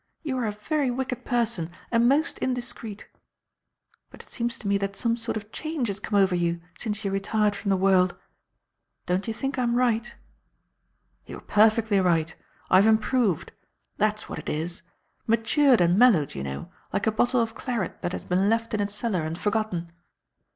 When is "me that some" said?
4.67-5.15